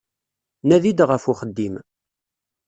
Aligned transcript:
Nadi-d 0.67 0.99
ɣef 1.09 1.23
uxeddim. 1.31 1.75